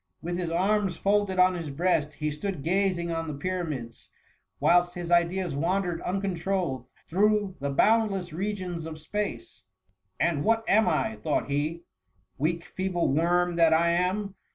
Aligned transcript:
With 0.23 0.39
his 0.39 0.49
arms 0.49 0.97
fold 0.97 1.29
ed 1.29 1.37
on 1.37 1.53
his 1.53 1.69
breast, 1.69 2.15
he 2.15 2.31
stood 2.31 2.63
gazing 2.63 3.11
on 3.11 3.27
the 3.27 3.35
Pyra 3.35 3.67
mids, 3.69 4.09
whilst 4.59 4.95
his 4.95 5.11
ideas 5.11 5.53
wandered 5.55 6.01
uncontrolled 6.01 6.87
through 7.07 7.55
the 7.59 7.69
boundless 7.69 8.33
regions 8.33 8.87
of 8.87 8.97
space:" 8.97 9.61
And 10.19 10.43
what 10.43 10.67
am 10.67 10.87
I," 10.89 11.17
thought 11.17 11.51
he, 11.51 11.69
*^ 11.71 11.81
weak, 12.39 12.65
feeble 12.65 13.09
worm 13.13 13.57
that 13.57 13.73
I 13.73 13.89
am 13.91 14.33